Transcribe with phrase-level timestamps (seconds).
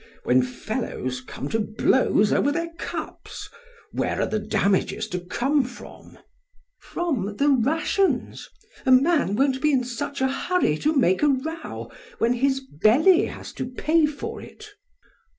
[0.23, 3.47] When fellows come to blows over their cups,
[3.91, 6.13] where are the damages to come from?
[6.13, 6.25] PRAX.
[6.79, 8.49] From the rations!
[8.87, 13.25] A man won't be in such a hurry to make a row when his belly
[13.27, 14.69] has to pay for it.